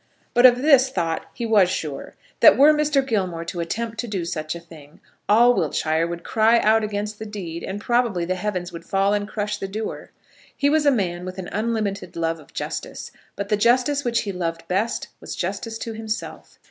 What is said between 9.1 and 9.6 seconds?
and crush